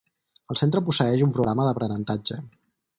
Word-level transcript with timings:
El 0.53 0.57
Centre 0.61 0.81
posseeix 0.89 1.27
un 1.29 1.37
programa 1.37 1.69
d'aprenentatge. 1.69 2.45